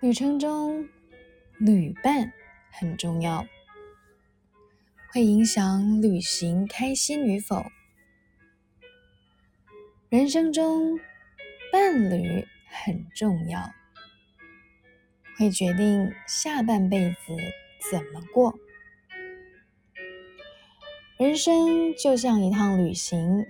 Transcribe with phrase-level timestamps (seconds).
[0.00, 0.88] 旅程中，
[1.58, 2.32] 旅伴
[2.70, 3.44] 很重要，
[5.12, 7.66] 会影响旅行开心与否。
[10.08, 10.96] 人生中，
[11.72, 13.72] 伴侣很重要，
[15.36, 17.36] 会决定下半辈子
[17.90, 18.56] 怎么过。
[21.16, 23.44] 人生就像一趟旅行，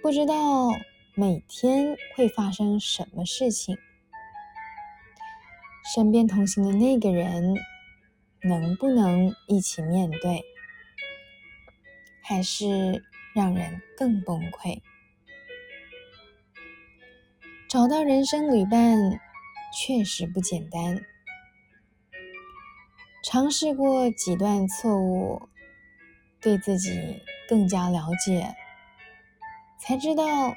[0.00, 0.70] 不知道
[1.14, 3.76] 每天会发生什么事情。
[5.84, 7.54] 身边同行的那个人，
[8.42, 10.42] 能不能一起面对，
[12.22, 14.80] 还是让人更崩溃？
[17.68, 19.20] 找到人生旅伴
[19.76, 21.04] 确实不简单。
[23.24, 25.48] 尝试过几段错误，
[26.40, 28.54] 对自己更加了解，
[29.78, 30.54] 才知道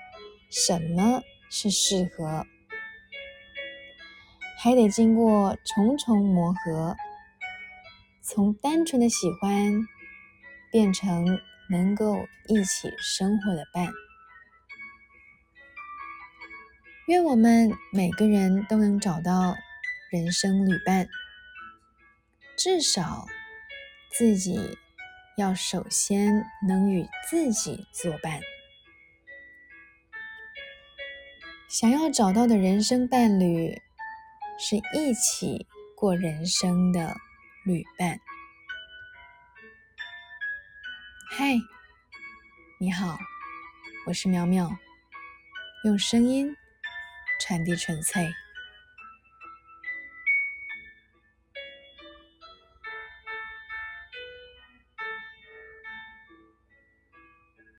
[0.50, 2.46] 什么是适合。
[4.58, 6.96] 还得经过重重磨合，
[8.22, 9.74] 从单纯的喜欢
[10.72, 11.40] 变成
[11.70, 13.88] 能够一起生活的伴。
[17.08, 19.56] 愿我们每个人都能找到
[20.10, 21.08] 人生旅伴，
[22.58, 23.28] 至少
[24.18, 24.78] 自己
[25.38, 28.40] 要首先能与自己作伴。
[31.68, 33.82] 想要找到的人生伴侣。
[34.58, 35.68] 是一起
[35.98, 37.14] 过人生的
[37.66, 38.18] 旅伴。
[41.30, 41.56] 嗨，
[42.80, 43.18] 你好，
[44.08, 44.72] 我是苗苗，
[45.84, 46.56] 用声音
[47.42, 48.34] 传递纯粹。